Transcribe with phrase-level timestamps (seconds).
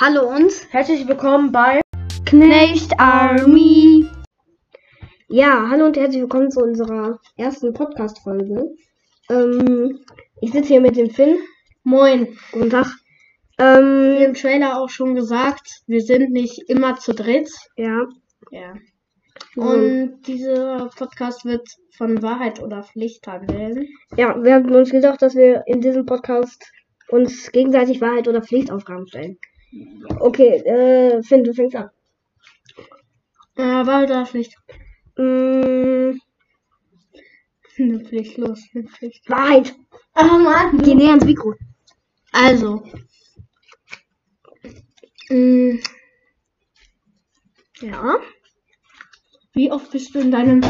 [0.00, 1.80] Hallo und Herzlich willkommen bei
[2.24, 4.06] Knecht Army.
[5.28, 8.74] Ja, hallo und herzlich willkommen zu unserer ersten Podcast-Folge.
[9.28, 10.00] Ähm,
[10.40, 11.38] ich sitze hier mit dem Finn.
[11.82, 12.36] Moin.
[12.52, 12.86] Guten Tag.
[13.56, 17.50] Wie Ähm, im Trailer auch schon gesagt, wir sind nicht immer zu dritt.
[17.76, 18.06] ja.
[18.50, 18.74] Ja.
[19.56, 23.86] Und Und dieser Podcast wird von Wahrheit oder Pflicht handeln.
[24.16, 26.72] ja, wir haben uns gedacht, dass wir in diesem Podcast
[27.08, 29.38] uns gegenseitig Wahrheit oder Pflichtaufgaben stellen.
[30.20, 31.90] Okay, äh, Finn, du fängst an.
[33.56, 34.56] Äh, Wahrheit oder Pflicht?
[35.16, 36.12] Mm,
[38.06, 38.60] Pflicht, los,
[38.96, 39.28] Pflicht.
[39.30, 39.74] Wahrheit.
[40.14, 40.78] Ah, Mann.
[40.82, 41.54] Geh näher ans Mikro.
[42.32, 42.82] Also.
[45.30, 45.78] Mm,
[47.80, 48.16] Ja.
[49.54, 50.60] wie oft bist du in deinem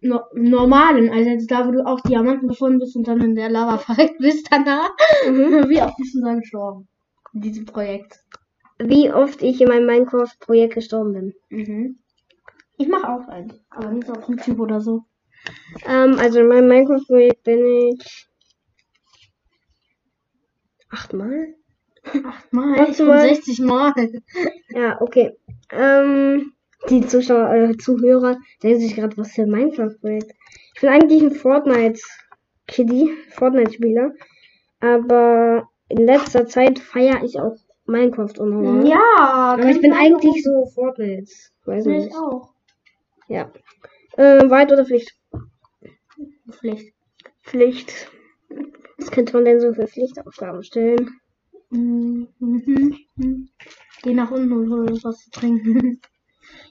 [0.00, 3.50] no normalen, also jetzt da, wo du auch Diamanten gefunden bist und dann in der
[3.50, 4.90] Lava verreckt bist danach,
[5.26, 5.68] Mhm.
[5.68, 6.88] wie oft bist du da gestorben?
[7.34, 8.20] In diesem Projekt.
[8.78, 11.34] Wie oft ich in meinem Minecraft-Projekt gestorben bin.
[11.50, 11.98] Mhm.
[12.76, 15.04] Ich mache auch eins, aber nicht auf YouTube oder so.
[15.84, 18.28] Ähm, also in meinem Minecraft-Projekt bin ich
[20.90, 21.54] achtmal.
[22.24, 23.28] Achtmal, Achtmal.
[23.34, 23.92] 60 Mal.
[24.70, 25.36] Ja, okay.
[25.70, 26.52] Ähm,
[26.88, 30.32] die Zuschauer, äh, Zuhörer denken sich gerade, was für ein Minecraft-Projekt.
[30.74, 34.12] Ich bin eigentlich ein Fortnite-Kiddie, Fortnite-Spieler.
[34.80, 37.56] Aber in letzter Zeit feiere ich auch
[37.88, 38.86] Minecraft unnormal.
[38.86, 41.30] Ja, Aber ich bin eigentlich so Fortnite.
[41.64, 42.08] Weiß nicht.
[42.08, 42.52] ich auch.
[43.28, 43.50] Ja.
[44.16, 45.14] Äh, Wahrheit oder Pflicht?
[46.50, 46.92] Pflicht.
[47.42, 48.10] Pflicht.
[48.98, 51.10] Was könnte man denn so für Pflichtaufgaben stellen?
[51.70, 52.28] Mhm.
[54.02, 56.00] Geh nach unten und hol was zu trinken.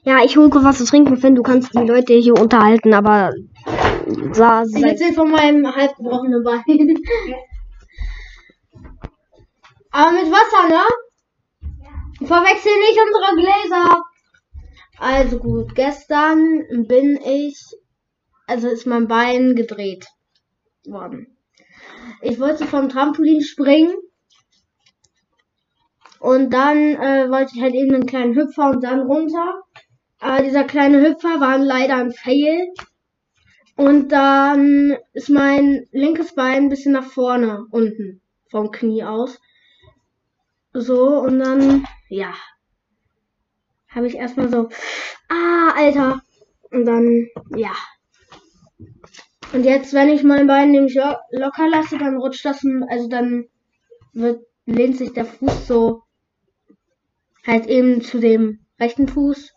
[0.04, 1.34] Ja, ich hole kurz was zu trinken, Finn.
[1.34, 3.32] Du kannst die Leute hier unterhalten, aber
[4.32, 6.62] sa, Ich sei, erzähl von meinem halb gebrochenen Bein.
[9.90, 10.82] Aber mit Wasser, ne?
[12.28, 14.02] Verwechsel nicht unsere Gläser.
[14.98, 17.58] Also gut, gestern bin ich,
[18.46, 20.06] also ist mein Bein gedreht
[20.84, 21.38] worden.
[22.20, 23.94] Ich wollte vom Trampolin springen.
[26.20, 29.62] Und dann äh, wollte ich halt eben einen kleinen Hüpfer und dann runter.
[30.18, 32.72] Aber dieser kleine Hüpfer war leider ein Fail.
[33.76, 38.20] Und dann ist mein linkes Bein ein bisschen nach vorne unten
[38.50, 39.38] vom Knie aus.
[40.80, 42.34] So, und dann, ja,
[43.88, 44.68] habe ich erstmal so,
[45.28, 46.22] ah, Alter.
[46.70, 47.72] Und dann, ja.
[49.52, 53.46] Und jetzt, wenn ich mein Bein nämlich lo locker lasse, dann rutscht das, also dann
[54.12, 56.02] wird, lehnt sich der Fuß so
[57.46, 59.54] halt eben zu dem rechten Fuß.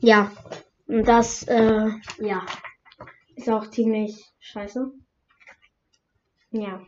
[0.00, 0.32] Ja.
[0.86, 2.44] Und das, äh, ja.
[3.36, 4.90] Ist auch ziemlich scheiße.
[6.50, 6.82] Ja.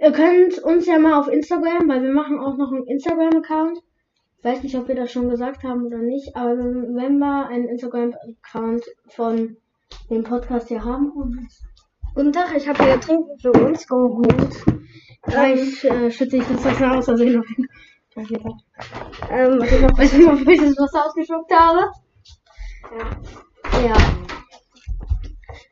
[0.00, 3.78] Ihr könnt uns ja mal auf Instagram, weil wir machen auch noch einen Instagram-Account.
[4.38, 7.66] Ich weiß nicht, ob wir das schon gesagt haben oder nicht, aber wenn wir einen
[7.66, 9.56] Instagram-Account von
[10.08, 11.12] dem Podcast hier haben.
[12.14, 14.64] Guten Tag, ich habe hier Trinken für uns geholt.
[15.22, 17.44] Gleich äh, schütze ich das Wasser aus, also noch.
[19.30, 21.90] Ähm, was ich noch wofür ich das Wasser ausgespuckt habe?
[22.96, 23.88] Ja.
[23.88, 24.37] Ja.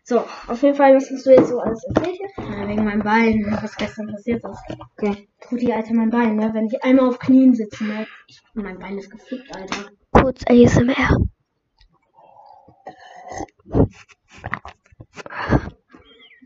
[0.08, 2.20] So, auf jeden Fall, was hast du jetzt so alles erzählt?
[2.38, 4.78] Ja, wegen meinem Bein, was gestern passiert ist.
[4.96, 5.28] Okay.
[5.40, 6.54] Tuti, Alter, mein Bein, ne?
[6.54, 8.06] Wenn ich einmal auf Knien sitze, ne?
[8.28, 9.90] Ich, mein Bein ist gefickt, Alter.
[10.12, 11.16] Kurz ASMR.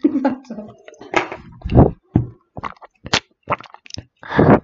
[0.05, 0.67] Warte.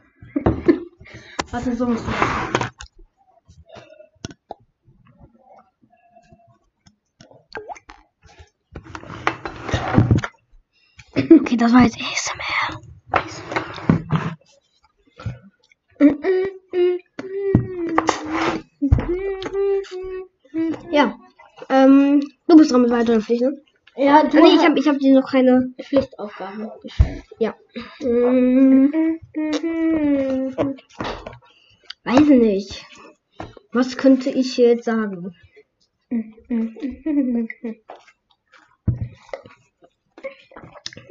[1.51, 2.76] Warte, so musst du das machen.
[11.16, 12.81] Okay, das war jetzt ASMR.
[20.91, 21.19] Ja.
[21.69, 23.62] Ähm, du bist dran mit weiteren Pflichten.
[23.97, 25.72] Ja, Ah, du nee, ich habe ich hab dir noch keine.
[25.81, 27.25] Pflichtaufgaben gestellt.
[27.38, 27.54] Ja.
[28.00, 28.93] Mm,
[32.04, 32.84] weiß nicht.
[33.72, 35.34] Was könnte ich jetzt sagen?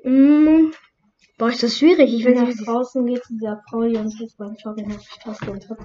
[0.05, 0.71] Mm,
[1.39, 2.13] boah, ist das schwierig.
[2.13, 5.19] Ich weiß nach draußen geht zu dieser Frau, die uns jetzt beim Shopping auf die
[5.19, 5.79] Straße und hat?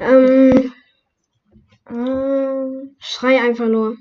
[0.00, 0.72] Ähm,
[1.90, 3.98] ähm, schrei einfach nur.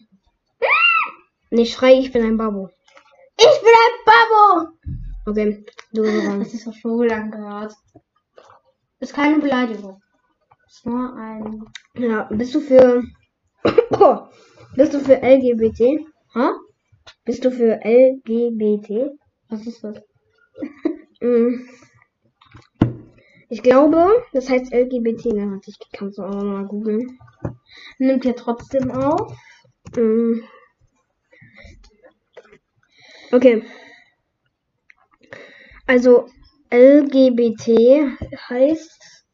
[1.50, 2.70] Nee, schrei, ich bin ein Babo.
[3.36, 4.70] Ich bin ein Babo!
[5.26, 6.40] Okay, du bist dran.
[6.40, 7.74] Das ist doch Vogel angehört.
[9.02, 10.02] Ist keine Beleidigung.
[10.66, 11.66] Ist nur ein.
[11.96, 13.04] Ja, bist du für.
[14.76, 16.08] Bist du für LGBT?
[16.34, 16.50] Hä?
[17.26, 19.18] Bist du für LGBT?
[19.50, 20.02] Was ist das?
[21.22, 21.70] Mm.
[23.48, 25.28] Ich glaube, das heißt LGBT.
[25.28, 27.18] Ne, ich kann es auch mal googeln.
[27.98, 29.34] Nimmt ihr trotzdem auf?
[29.96, 30.42] Mm.
[33.32, 33.64] Okay.
[35.88, 36.28] Also
[36.72, 38.18] LGBT
[38.50, 39.26] heißt.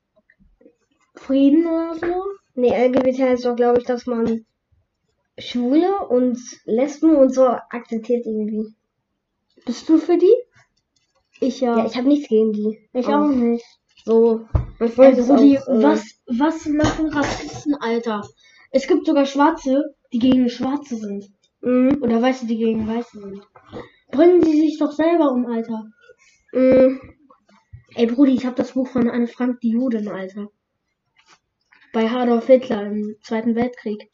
[1.16, 2.24] Frieden oder so?
[2.54, 4.46] Nee, LGBT heißt doch, glaube ich, dass man
[5.40, 8.74] Schwule und Lesben und so akzeptiert irgendwie.
[9.66, 10.34] Bist du für die?
[11.42, 11.86] Ich Ja, ja.
[11.86, 12.90] ich habe nichts gegen die.
[12.94, 13.66] ich auch nicht.
[14.06, 14.46] So.
[14.80, 18.22] Mein Ey, Freund ist Brudi, auch, äh, was, was machen Rassisten, Alter?
[18.72, 21.26] Es gibt sogar Schwarze, die gegen Schwarze sind.
[21.62, 23.42] Mm, Oder Weiße, die gegen Weiße sind.
[24.12, 25.86] Bringen sie sich doch selber um, Alter.
[26.54, 27.00] mm,
[27.96, 30.48] Ey, Brudi, ich habe das Buch von Anne Frank, die Juden, Alter.
[31.92, 34.12] Bei Adolf Hitler im Zweiten Weltkrieg.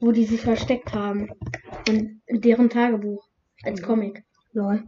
[0.00, 1.30] Wo die sich versteckt haben.
[1.88, 3.26] Und deren Tagebuch.
[3.62, 4.24] Als Comic.
[4.52, 4.84] lol.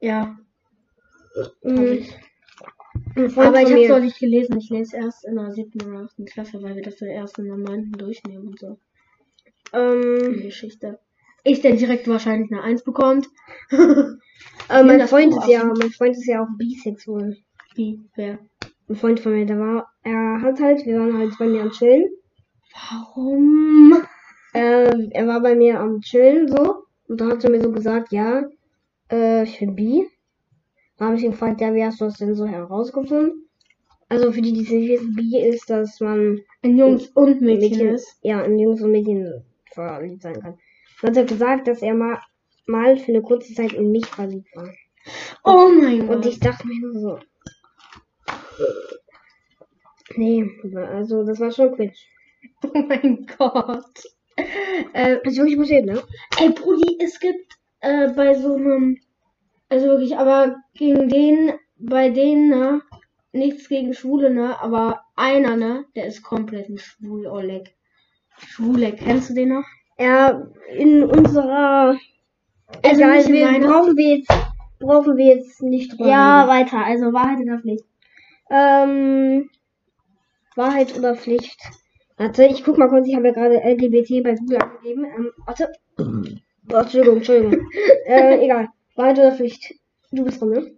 [0.00, 0.36] Ja.
[1.64, 2.14] hab ich.
[3.16, 4.58] ein Freund Aber ich von habe es mir- noch nicht gelesen.
[4.58, 7.46] Ich lese erst in der siebten oder achten Klasse, weil wir das ja erst in
[7.46, 8.78] der neunten durchnehmen und so.
[9.72, 10.98] Die Ähm, Geschichte.
[11.44, 13.28] Ich der direkt wahrscheinlich eine Eins bekommt.
[13.70, 17.36] äh, mein Freund ist ja, mein Freund ist ja auch bisexuell.
[17.74, 18.00] Wie?
[18.16, 18.38] Wer?
[18.88, 21.70] Ein Freund von mir, der war, er hat halt, wir waren halt bei mir am
[21.70, 22.06] Chillen.
[22.90, 24.02] Warum?
[24.54, 28.12] Ähm, er war bei mir am Chillen so und da hat er mir so gesagt,
[28.12, 28.42] ja,
[29.10, 30.08] äh, ich bin bi.
[30.96, 33.48] Da habe ich ihn gefragt, ja, wie hast du das denn so herausgefunden?
[34.08, 37.70] Also für die, die es nicht wissen, bi ist, dass man Ein Jungs und Mädchen,
[37.70, 38.18] Mädchen ist.
[38.22, 40.58] ja, in Jungs und Mädchen verliebt sein kann.
[41.02, 42.18] Dann hat er gesagt, dass er mal,
[42.66, 44.70] mal für eine kurze Zeit in mich verliebt war.
[45.44, 46.26] Oh mein Und Gott.
[46.26, 47.18] ich dachte mir nur so.
[50.16, 52.06] Nee, also das war schon Quatsch.
[52.62, 54.00] Oh mein Gott.
[54.92, 56.02] Äh, Das ist wirklich passiert, ne?
[56.40, 58.98] ey, Brudi, es gibt äh, bei so einem.
[59.68, 62.82] Also wirklich, aber gegen den, bei denen, ne?
[63.32, 64.58] Nichts gegen Schwule, ne?
[64.60, 65.84] Aber einer, ne?
[65.94, 67.74] Der ist komplett ein Schwul, Oleg.
[68.38, 69.64] Schwule, kennst du den noch?
[69.98, 70.42] Ja,
[70.74, 71.98] in unserer.
[72.82, 74.30] Also Egal, nicht wir brauchen wir jetzt
[74.78, 76.48] brauchen wir jetzt nicht drüber Ja, reden.
[76.50, 76.84] weiter.
[76.84, 77.84] Also Wahrheit in der Pflicht.
[78.50, 79.50] Ähm,
[80.54, 81.58] Wahrheit oder Pflicht?
[82.18, 85.04] Warte, ich guck mal kurz, ich habe ja gerade LGBT bei Google angegeben.
[85.04, 85.72] Ähm, warte.
[86.70, 87.66] Oh, Entschuldigung, Entschuldigung.
[88.04, 88.68] äh, egal.
[88.94, 89.74] Wahrheit oder Pflicht?
[90.12, 90.70] Du bist dran, ne?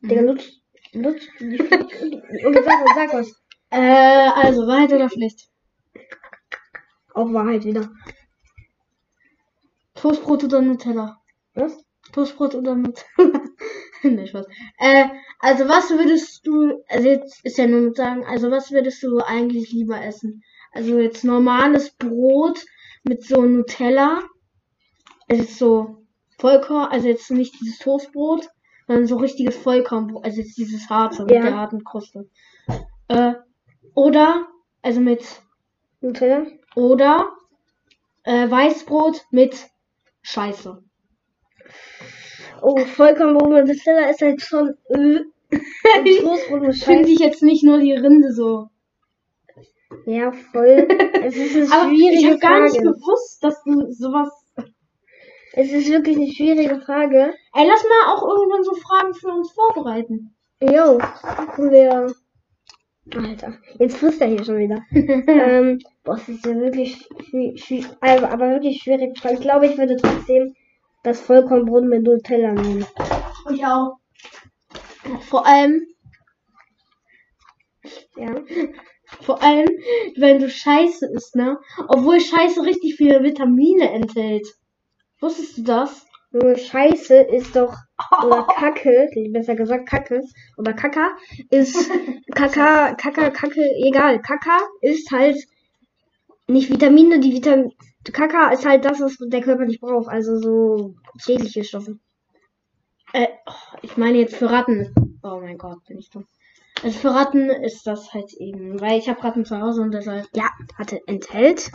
[0.00, 0.60] Digga, nutz,
[0.92, 1.22] nutz.
[1.38, 3.42] Okay, sag, was, sag was.
[3.70, 5.48] Äh, also Wahrheit oder Pflicht?
[7.14, 7.92] Auch Wahrheit wieder.
[9.94, 11.22] Toastbrot oder Nutella?
[11.54, 11.78] Was?
[12.12, 13.40] Toastbrot oder Nutella?
[14.02, 14.46] nee, Spaß.
[14.78, 15.04] Äh,
[15.38, 19.20] also was würdest du, also jetzt ist ja nur mit sagen, also was würdest du
[19.20, 20.42] eigentlich lieber essen?
[20.76, 22.62] Also jetzt normales Brot
[23.02, 24.20] mit so Nutella,
[25.26, 26.04] also jetzt so
[26.38, 28.46] Vollkorn, also jetzt nicht dieses Toastbrot,
[28.86, 31.40] sondern so richtiges Vollkornbrot, also jetzt dieses harte mit Ja.
[31.40, 32.28] der harten Kruste.
[33.08, 33.32] Äh,
[33.94, 34.48] oder,
[34.82, 35.24] also mit,
[36.02, 36.44] Nutella?
[36.74, 37.30] oder
[38.24, 39.56] äh, Weißbrot mit
[40.20, 40.84] Scheiße.
[42.60, 45.20] Oh, Vollkornbrot mit Nutella ist halt schon äh,
[45.98, 48.68] und Toastbrot mit Finde ich jetzt nicht nur die Rinde so.
[50.06, 50.86] Ja, voll.
[51.22, 52.92] Es ist eine Aber ich schwierige habe gar nicht Frage.
[52.92, 54.30] gewusst, dass du sowas.
[55.52, 57.34] Es ist wirklich eine schwierige Frage.
[57.54, 60.34] Ey, lass mal auch irgendwann so Fragen für uns vorbereiten.
[60.60, 60.98] Jo,
[61.58, 62.12] wir.
[63.14, 64.82] Alter, jetzt frisst er hier schon wieder.
[64.92, 67.08] ähm, boah, das ist ja wirklich
[68.00, 69.16] aber, aber wirklich schwierig.
[69.30, 70.54] Ich glaube, ich würde trotzdem
[71.04, 72.84] das Vollkornbrot mit Nutella nehmen.
[73.52, 73.98] Ich auch.
[75.20, 75.86] Vor allem,
[78.16, 78.34] Ja.
[79.06, 79.68] Vor allem,
[80.16, 81.58] wenn du Scheiße isst, ne?
[81.88, 84.46] Obwohl Scheiße richtig viele Vitamine enthält.
[85.20, 86.06] Wusstest du das?
[86.32, 87.74] Nur Scheiße ist doch,
[88.24, 90.20] oder Kacke, besser gesagt Kacke,
[90.58, 91.16] oder Kaka,
[91.50, 91.90] ist,
[92.34, 95.38] Kaka, Kaka, Kacke, egal, Kaka ist halt
[96.48, 97.72] nicht Vitamine, die Vitamin,
[98.12, 101.98] Kaka ist halt das, was der Körper nicht braucht, also so schädliche Stoffe.
[103.12, 104.92] Äh, oh, ich meine jetzt für Ratten.
[105.22, 106.26] Oh mein Gott, bin ich dumm.
[106.82, 110.26] Also für Ratten ist das halt eben, weil ich habe Ratten zu Hause und deshalb.
[110.34, 111.70] Ja, warte, enthält,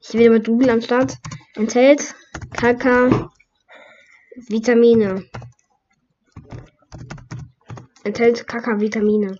[0.00, 1.18] ich will mit Google am Start,
[1.56, 2.14] enthält
[2.52, 3.30] Kaka
[4.48, 5.24] Vitamine.
[8.04, 9.38] Enthält Kaka Vitamine.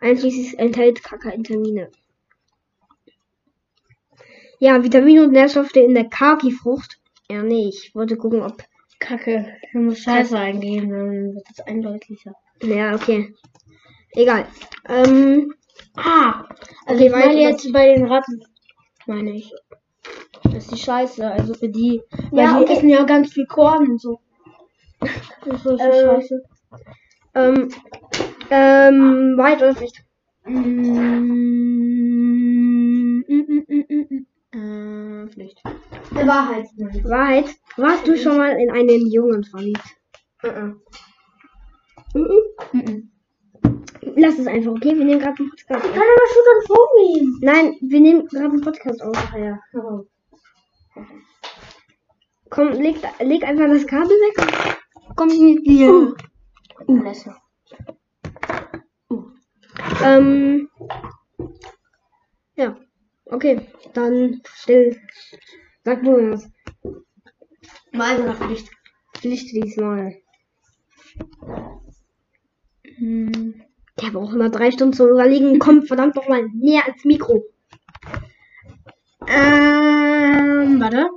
[0.00, 1.90] Einschließlich enthält Kaka Vitamine.
[4.58, 6.98] Ja, Vitamine und Nährstoffe in der Kaki-Frucht.
[7.28, 8.62] Ja, nee, ich wollte gucken, ob.
[8.98, 12.34] Kacke, du musst Scheiße eingeben, dann wird es eindeutlicher.
[12.62, 13.34] Ja, okay.
[14.16, 14.46] Egal.
[14.88, 15.54] Ähm,
[15.96, 16.44] Ah,
[16.86, 18.42] also Okay, ich meine jetzt bei den Ratten,
[19.06, 19.52] meine ich.
[20.44, 22.02] Das ist die Scheiße, also für die.
[22.30, 22.72] Weil Ja, die okay.
[22.74, 24.20] essen ja ganz viel Korn und so.
[25.00, 26.42] Das ist die Äh, Scheiße.
[27.34, 27.70] ähm,
[28.50, 30.02] ähm, Wahrheit oder Pflicht?
[30.44, 30.52] Mm,
[33.26, 35.24] mm, mm, mm, mm, mm.
[35.24, 35.62] Äh, Pflicht.
[36.10, 36.66] Wahrheit.
[37.04, 37.46] Wahrheit.
[37.76, 39.84] Warst du schon mal in einen Jungen verliebt?
[40.42, 40.80] Mhm.
[42.14, 42.30] Mhm.
[42.72, 43.10] Mhm.
[44.18, 44.96] Lass es einfach, okay?
[44.96, 45.94] Wir nehmen gerade einen Podcast Ich auf.
[45.94, 47.38] kann aber schon dann vornehmen.
[47.42, 49.14] Nein, wir nehmen gerade einen Podcast auf.
[49.14, 49.60] Ach ja.
[49.74, 50.06] Oh.
[52.48, 54.76] Komm, leg, leg einfach das Kabel weg.
[55.16, 55.92] Komm mit dir.
[55.92, 56.14] Uh.
[59.10, 59.24] Uh.
[60.02, 60.70] Ähm.
[62.54, 62.76] Ja.
[63.26, 64.98] Okay, dann still.
[65.84, 66.50] Sag du das.
[67.92, 68.70] Mal oder Pflicht.
[69.14, 70.16] Pflicht diesmal.
[72.96, 73.65] Hm.
[74.00, 75.58] Der braucht immer drei Stunden zu überlegen.
[75.58, 77.44] Komm, verdammt noch mal näher ans Mikro.
[79.26, 81.10] Ähm, warte.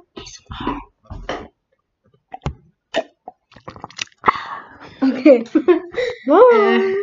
[5.02, 5.44] Okay.
[6.26, 6.44] Wow.
[6.54, 6.96] Äh.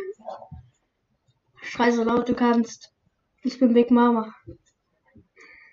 [1.62, 2.92] Schrei so laut du kannst.
[3.42, 4.34] Ich bin Big Mama.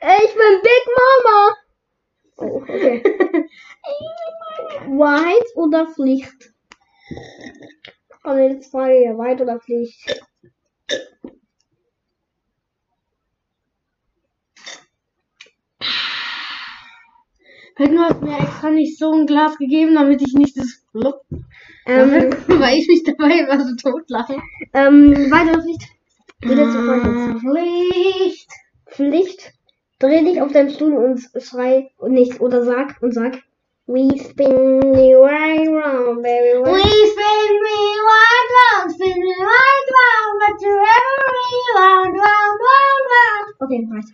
[0.02, 1.56] Ich bin Big Mama.
[2.38, 3.04] Oh, okay.
[4.88, 6.54] Wahrheit oder Pflicht?
[8.26, 10.24] Ne, jetzt frage ja, Wahrheit oder Pflicht?
[17.76, 21.22] Hätten du hast mir extra nicht so ein Glas gegeben, damit ich nicht das Flupp,
[21.86, 22.12] Ähm,
[22.48, 24.38] weil ich mich dabei immer so totlache.
[24.74, 25.82] ähm, Wahrheit oder Pflicht?
[26.44, 27.42] Letzte Frage jetzt.
[27.42, 28.50] Pflicht.
[28.86, 29.54] Pflicht.
[30.00, 33.42] Dreh dich auf deinen Stuhl und schrei und nicht oder sag und sag.
[33.86, 36.58] We spin you right round, baby.
[36.58, 41.28] We spin me right round, spin me right round, but you ever
[41.76, 43.56] round, round, round, round.
[43.60, 44.08] Okay, reicht.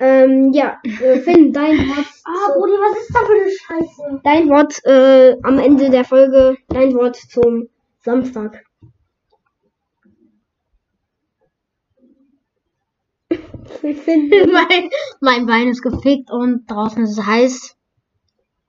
[0.00, 2.06] Ähm, ja, äh, Finn, dein Wort.
[2.26, 4.20] Ah, Brudi, was ist da für eine Scheiße?
[4.22, 8.64] Dein Wort äh, am Ende der Folge, dein Wort zum Samstag.
[13.82, 14.90] Mein,
[15.20, 17.79] mein Bein ist gefickt und draußen ist es heiß.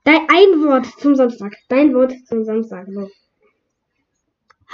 [0.04, 1.54] Dein ein Wort zum Samstag.
[1.70, 2.88] Dein Wort zum Samstag.
[2.90, 3.10] So.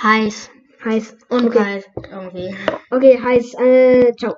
[0.02, 0.50] Heiß.
[0.84, 1.18] Heiß.
[1.30, 1.58] Und okay.
[1.58, 1.90] kalt.
[2.12, 2.56] Irgendwie.
[2.92, 3.54] Okay, heiß.
[3.56, 4.36] Äh, ciao.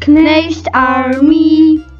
[0.00, 1.82] Knecht Army.